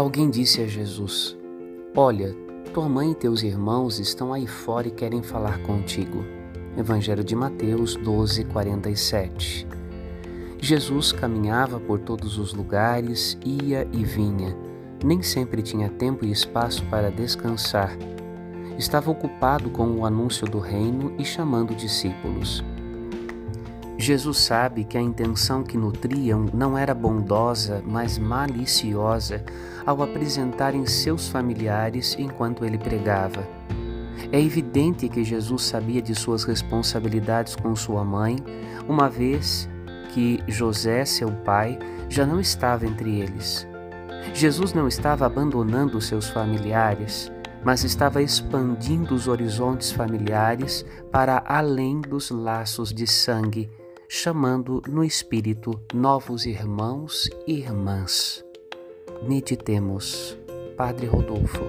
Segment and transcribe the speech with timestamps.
[0.00, 1.36] Alguém disse a Jesus:
[1.94, 2.34] Olha,
[2.72, 6.24] tua mãe e teus irmãos estão aí fora e querem falar contigo.
[6.74, 9.66] Evangelho de Mateus 12, 47.
[10.58, 14.56] Jesus caminhava por todos os lugares, ia e vinha.
[15.04, 17.94] Nem sempre tinha tempo e espaço para descansar.
[18.78, 22.64] Estava ocupado com o anúncio do reino e chamando discípulos.
[24.10, 29.44] Jesus sabe que a intenção que nutriam não era bondosa, mas maliciosa
[29.86, 33.46] ao apresentarem seus familiares enquanto ele pregava.
[34.32, 38.36] É evidente que Jesus sabia de suas responsabilidades com sua mãe,
[38.88, 39.68] uma vez
[40.12, 43.64] que José, seu pai, já não estava entre eles.
[44.34, 47.30] Jesus não estava abandonando seus familiares,
[47.64, 53.70] mas estava expandindo os horizontes familiares para além dos laços de sangue
[54.12, 58.44] chamando no Espírito novos irmãos e irmãs.
[59.22, 60.36] Meditemos,
[60.76, 61.60] Padre Rodolfo.